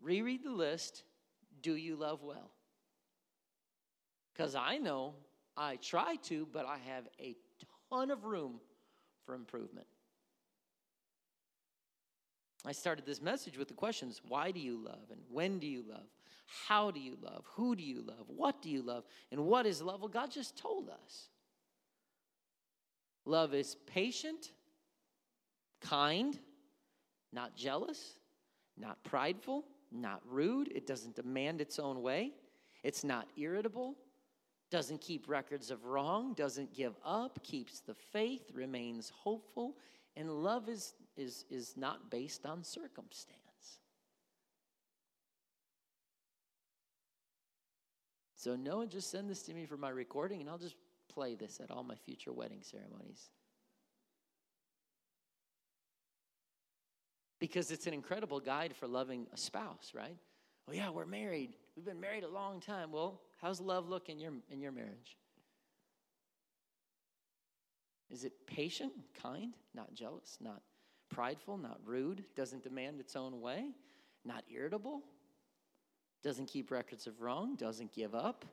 [0.00, 1.02] Reread the list.
[1.60, 2.52] Do you love well?
[4.36, 5.14] Because I know
[5.56, 7.36] I try to, but I have a
[7.90, 8.60] ton of room
[9.24, 9.86] for improvement.
[12.64, 15.10] I started this message with the questions why do you love?
[15.10, 16.06] And when do you love?
[16.68, 17.44] How do you love?
[17.54, 18.26] Who do you love?
[18.26, 19.04] What do you love?
[19.32, 20.00] And what is love?
[20.00, 21.28] Well, God just told us.
[23.24, 24.52] Love is patient,
[25.80, 26.38] kind,
[27.32, 28.16] not jealous,
[28.76, 30.70] not prideful, not rude.
[30.72, 32.32] It doesn't demand its own way.
[32.84, 33.96] It's not irritable,
[34.70, 39.76] doesn't keep records of wrong, doesn't give up, keeps the faith, remains hopeful,
[40.16, 43.36] and love is, is, is not based on circumstance.
[48.34, 50.76] So, Noah, just send this to me for my recording, and I'll just
[51.08, 53.30] play this at all my future wedding ceremonies.
[57.38, 60.16] Because it's an incredible guide for loving a spouse, right?
[60.68, 61.54] Oh, yeah, we're married.
[61.76, 62.90] We've been married a long time.
[62.90, 65.16] Well, how's love look in your, in your marriage?
[68.10, 70.62] Is it patient, kind, not jealous, not
[71.08, 73.72] prideful, not rude, doesn't demand its own way,
[74.24, 75.02] not irritable,
[76.22, 78.44] doesn't keep records of wrong, doesn't give up?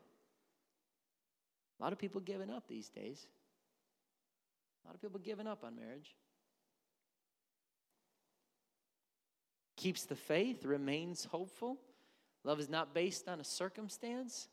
[1.80, 3.26] A lot of people giving up these days.
[4.84, 6.16] A lot of people giving up on marriage.
[9.78, 11.80] Keeps the faith, remains hopeful,
[12.44, 14.48] Love is not based on a circumstance.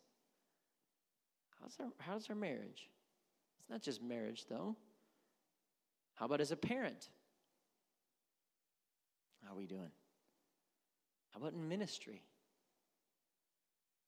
[1.61, 2.89] How's our, how's our marriage?
[3.61, 4.77] It's not just marriage, though.
[6.15, 7.09] How about as a parent?
[9.45, 9.91] How are we doing?
[11.33, 12.23] How about in ministry?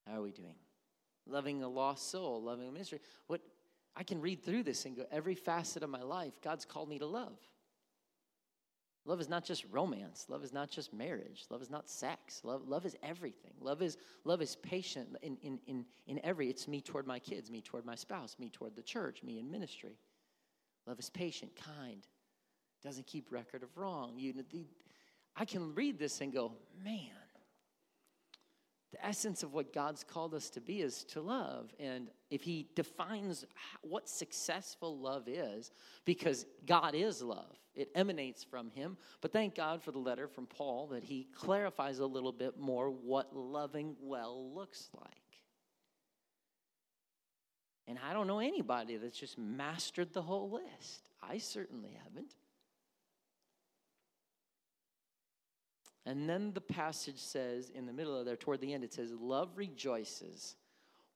[0.07, 0.55] How are we doing?
[1.27, 3.01] Loving a lost soul, loving a ministry.
[3.27, 3.41] What
[3.97, 6.99] I can read through this and go, every facet of my life, God's called me
[6.99, 7.39] to love.
[9.05, 10.27] Love is not just romance.
[10.29, 11.45] Love is not just marriage.
[11.51, 12.41] Love is not sex.
[12.45, 13.53] Love, love is everything.
[13.61, 17.51] Love is, love is patient in, in, in, in every, it's me toward my kids,
[17.51, 19.99] me toward my spouse, me toward the church, me in ministry.
[20.87, 22.07] Love is patient, kind,
[22.83, 24.13] doesn't keep record of wrong.
[24.17, 24.67] You, the,
[25.37, 26.53] I can read this and go,
[26.85, 27.11] man,
[28.93, 31.73] the essence of what God's called us to be is to love.
[31.81, 33.47] And if He defines
[33.81, 35.71] what successful love is,
[36.05, 38.99] because God is love, it emanates from Him.
[39.23, 42.91] But thank God for the letter from Paul that he clarifies a little bit more
[42.91, 45.17] what loving well looks like.
[47.89, 51.03] And I don't know anybody that's just mastered the whole list.
[51.23, 52.35] I certainly haven't.
[56.05, 59.13] And then the passage says, in the middle of there, toward the end, it says,
[59.13, 60.57] Love rejoices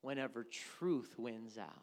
[0.02, 1.82] whenever truth wins out.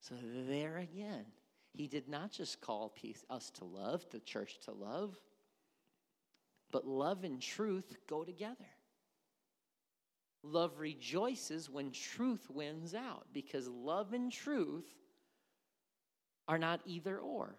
[0.00, 0.16] So
[0.48, 1.24] there again,
[1.72, 5.16] he did not just call peace, us to love, the church to love,
[6.70, 8.66] but love and truth go together.
[10.42, 14.84] Love rejoices when truth wins out because love and truth
[16.46, 17.56] are not either or.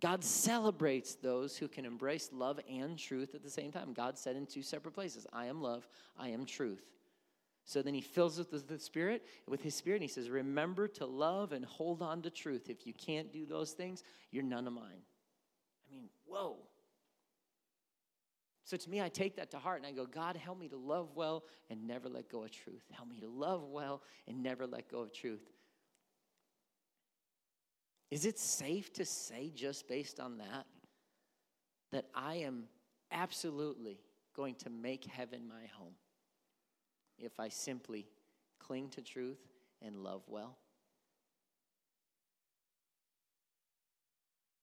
[0.00, 3.92] God celebrates those who can embrace love and truth at the same time.
[3.92, 6.84] God said in two separate places, I am love, I am truth.
[7.64, 10.88] So then he fills it with the Spirit, with his Spirit, and he says, Remember
[10.88, 12.70] to love and hold on to truth.
[12.70, 15.02] If you can't do those things, you're none of mine.
[15.86, 16.56] I mean, whoa.
[18.64, 20.76] So to me, I take that to heart and I go, God, help me to
[20.76, 22.84] love well and never let go of truth.
[22.90, 25.40] Help me to love well and never let go of truth.
[28.10, 30.66] Is it safe to say, just based on that,
[31.92, 32.64] that I am
[33.12, 34.00] absolutely
[34.34, 35.94] going to make heaven my home
[37.18, 38.06] if I simply
[38.58, 39.38] cling to truth
[39.82, 40.56] and love well?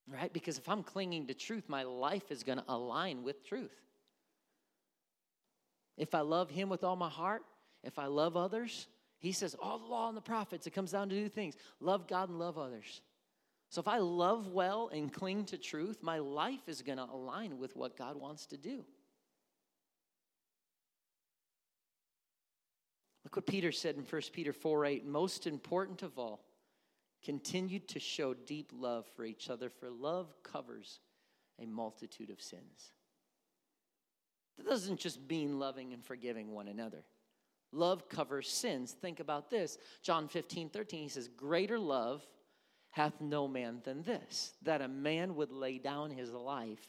[0.07, 0.31] Right?
[0.31, 3.73] Because if I'm clinging to truth, my life is going to align with truth.
[5.97, 7.43] If I love Him with all my heart,
[7.83, 8.87] if I love others,
[9.19, 12.07] He says, all the law and the prophets, it comes down to two things love
[12.07, 13.01] God and love others.
[13.75, 17.57] So if I love well and cling to truth, my life is going to align
[17.57, 18.85] with what God wants to do.
[23.25, 25.05] Look what Peter said in 1 Peter 4 8.
[25.05, 26.45] Most important of all,
[27.21, 31.01] continue to show deep love for each other, for love covers
[31.61, 32.93] a multitude of sins.
[34.55, 37.03] That doesn't just mean loving and forgiving one another.
[37.73, 38.93] Love covers sins.
[38.93, 39.77] Think about this.
[40.01, 42.25] John 15, 13, he says, Greater love
[42.95, 46.87] hath no man than this, that a man would lay down his life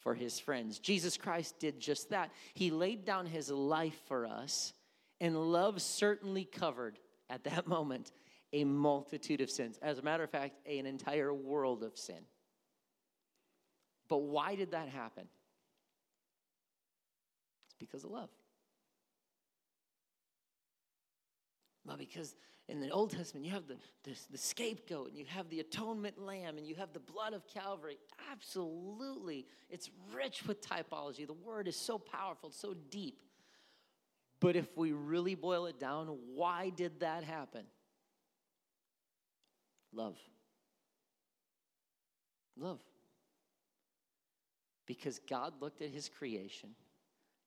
[0.00, 0.78] for his friends.
[0.78, 2.30] Jesus Christ did just that.
[2.52, 4.74] He laid down his life for us,
[5.22, 6.98] and love certainly covered
[7.30, 8.12] at that moment
[8.52, 9.78] a multitude of sins.
[9.80, 12.20] As a matter of fact, an entire world of sin.
[14.08, 15.26] But why did that happen?
[17.64, 18.28] It's because of love.
[21.86, 22.34] Well, because
[22.68, 26.18] in the Old Testament, you have the, the, the, scapegoat and you have the atonement
[26.18, 27.98] lamb and you have the blood of Calvary.
[28.32, 29.46] Absolutely.
[29.68, 31.26] It's rich with typology.
[31.26, 33.18] The word is so powerful, so deep.
[34.40, 37.64] But if we really boil it down, why did that happen?
[39.92, 40.16] Love.
[42.56, 42.80] Love.
[44.86, 46.70] Because God looked at his creation,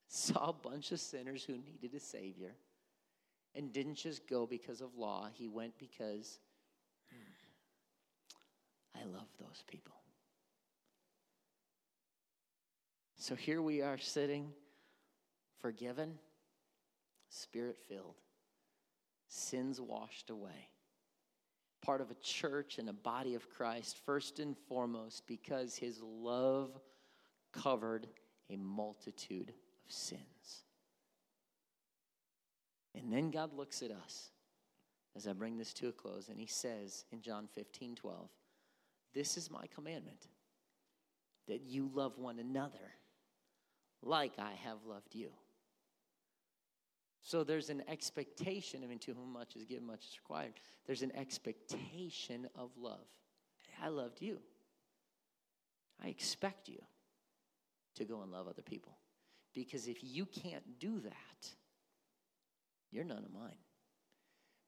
[0.07, 2.53] saw a bunch of sinners who needed a Savior
[3.55, 6.39] and didn't just go because of law, he went because
[8.95, 9.93] I love those people.
[13.15, 14.51] So here we are sitting,
[15.59, 16.13] forgiven,
[17.29, 18.15] spirit filled,
[19.27, 20.69] sins washed away.
[21.81, 26.71] Part of a church and a body of Christ, first and foremost, because his love
[27.53, 28.07] covered
[28.49, 29.55] a multitude of
[29.93, 30.63] sins.
[32.97, 34.31] And then God looks at us
[35.15, 38.29] as I bring this to a close, and He says in John 15 12,
[39.13, 40.27] This is my commandment,
[41.47, 42.93] that you love one another
[44.03, 45.29] like I have loved you.
[47.23, 50.53] So there's an expectation, I mean, to whom much is given, much is required.
[50.85, 53.05] There's an expectation of love.
[53.83, 54.39] I loved you.
[56.01, 56.81] I expect you
[57.95, 58.97] to go and love other people.
[59.53, 61.49] Because if you can't do that,
[62.91, 63.57] you're none of mine.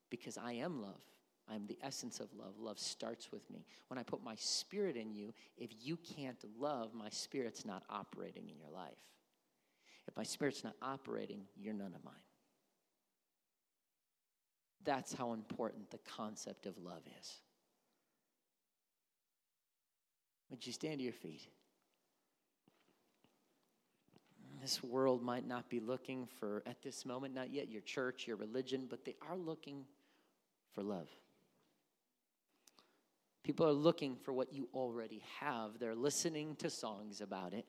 [0.10, 1.04] Because I am love.
[1.50, 2.54] I am the essence of love.
[2.60, 3.66] Love starts with me.
[3.88, 8.50] When I put my spirit in you, if you can't love, my spirit's not operating
[8.50, 9.00] in your life.
[10.08, 12.14] If my spirit's not operating, you're none of mine.
[14.84, 17.42] That's how important the concept of love is.
[20.50, 21.48] Would you stand to your feet?
[24.62, 28.36] This world might not be looking for, at this moment, not yet your church, your
[28.36, 29.86] religion, but they are looking
[30.74, 31.10] for love.
[33.44, 35.80] People are looking for what you already have.
[35.80, 37.66] They're listening to songs about it,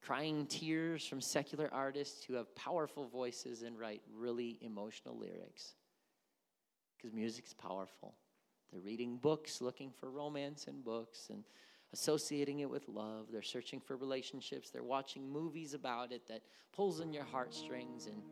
[0.00, 5.74] crying tears from secular artists who have powerful voices and write really emotional lyrics.
[6.96, 8.14] Because music's powerful.
[8.72, 11.44] They're reading books, looking for romance in books, and
[11.92, 13.26] associating it with love.
[13.30, 14.70] They're searching for relationships.
[14.70, 18.22] They're watching movies about it that pulls in your heartstrings and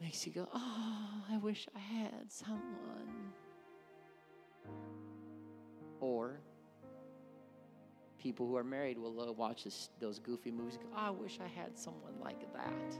[0.00, 3.32] makes you go, Oh, I wish I had someone.
[6.00, 6.40] Or
[8.24, 11.60] people who are married will watch this, those goofy movies go, oh, I wish I
[11.60, 12.98] had someone like that.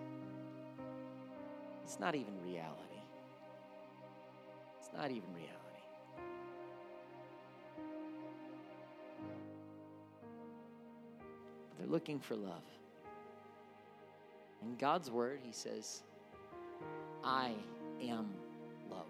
[1.83, 3.01] It's not even reality.
[4.79, 5.64] It's not even reality.
[11.79, 12.63] They're looking for love.
[14.63, 16.03] In God's word, He says,
[17.23, 17.53] I
[18.03, 18.29] am
[18.91, 19.07] love.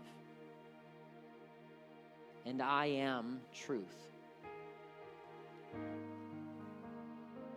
[2.46, 3.96] And I am truth.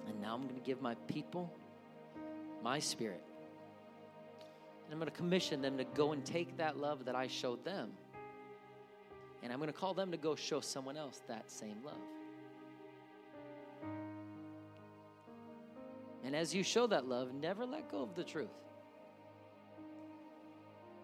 [0.08, 1.52] And now I'm going to give my people
[2.64, 3.24] my spirit.
[4.86, 7.64] And I'm going to commission them to go and take that love that I showed
[7.66, 7.92] them.
[9.44, 11.96] And I'm going to call them to go show someone else that same love.
[16.28, 18.50] And as you show that love, never let go of the truth.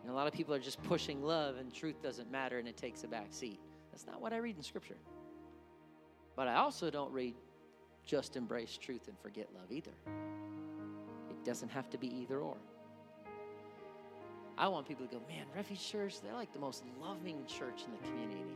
[0.01, 2.75] And a lot of people are just pushing love and truth doesn't matter and it
[2.75, 3.61] takes a back seat.
[3.89, 4.97] That's not what I read in Scripture.
[6.35, 7.35] But I also don't read
[8.05, 9.93] just embrace truth and forget love either.
[11.29, 12.57] It doesn't have to be either or.
[14.57, 17.93] I want people to go, man, Refuge Church, they're like the most loving church in
[17.93, 18.51] the community.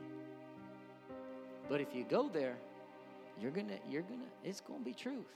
[1.69, 2.57] But if you go there,
[3.39, 5.27] you're gonna, you're gonna, it's gonna be truth.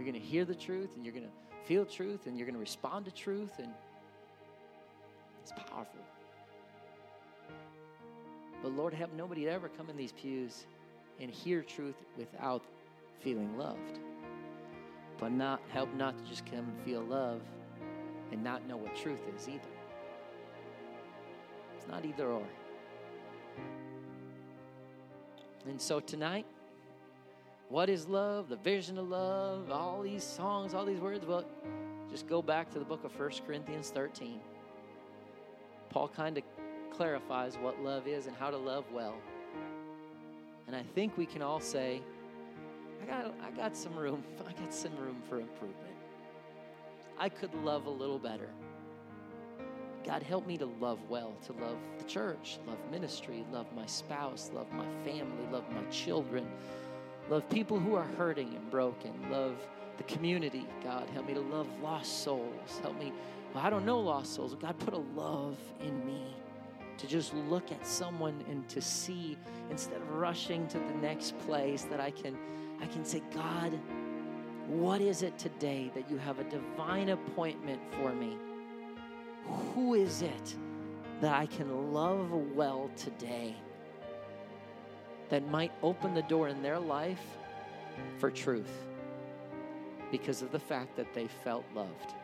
[0.00, 1.26] You're gonna hear the truth and you're gonna
[1.66, 3.68] feel truth and you're gonna respond to truth and
[5.42, 6.00] it's powerful.
[8.62, 10.64] But Lord, help nobody ever come in these pews
[11.20, 12.62] and hear truth without
[13.20, 13.98] feeling loved.
[15.18, 17.42] But not help not to just come and feel love
[18.32, 19.60] and not know what truth is either.
[21.76, 22.46] It's not either or.
[25.68, 26.46] And so tonight,
[27.70, 28.48] what is love?
[28.48, 31.24] The vision of love, all these songs, all these words.
[31.24, 31.44] Well,
[32.10, 34.40] just go back to the book of First Corinthians 13.
[35.88, 36.44] Paul kind of
[36.92, 39.14] clarifies what love is and how to love well.
[40.66, 42.02] And I think we can all say,
[43.02, 44.24] I got, I got some room.
[44.48, 45.94] I got some room for improvement.
[47.18, 48.48] I could love a little better.
[50.04, 54.50] God, help me to love well, to love the church, love ministry, love my spouse,
[54.52, 56.46] love my family, love my children,
[57.30, 59.56] love people who are hurting and broken, love
[59.96, 60.66] the community.
[60.82, 62.80] God, help me to love lost souls.
[62.82, 63.12] Help me,
[63.54, 64.54] well, I don't know lost souls.
[64.56, 66.34] God, put a love in me
[66.98, 69.38] to just look at someone and to see
[69.70, 72.36] instead of rushing to the next place that I can
[72.82, 73.78] I can say, God,
[74.66, 78.38] what is it today that you have a divine appointment for me?
[79.74, 80.56] Who is it
[81.20, 83.54] that I can love well today
[85.30, 87.22] that might open the door in their life
[88.18, 88.84] for truth
[90.10, 92.14] because of the fact that they felt loved?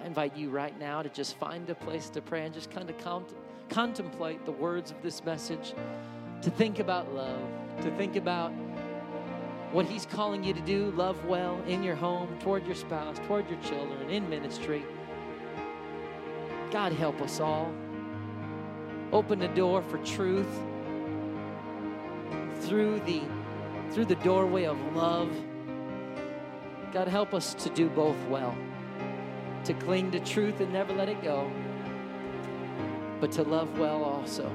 [0.00, 2.88] I invite you right now to just find a place to pray and just kind
[2.88, 3.34] of cont-
[3.70, 5.74] contemplate the words of this message,
[6.42, 7.40] to think about love,
[7.82, 8.52] to think about
[9.72, 13.48] what He's calling you to do, love well in your home, toward your spouse, toward
[13.48, 14.84] your children, in ministry.
[16.70, 17.72] God help us all.
[19.12, 20.48] Open the door for truth
[22.66, 23.22] through the
[23.92, 25.30] through the doorway of love.
[26.92, 28.56] God help us to do both well.
[29.64, 31.50] To cling to truth and never let it go,
[33.20, 34.50] but to love well also.